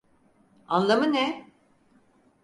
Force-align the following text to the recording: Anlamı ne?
Anlamı 0.67 1.13
ne? 1.13 1.47